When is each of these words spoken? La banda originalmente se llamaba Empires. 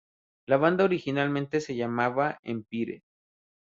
La 0.47 0.57
banda 0.57 0.83
originalmente 0.85 1.61
se 1.61 1.75
llamaba 1.75 2.39
Empires. 2.41 3.03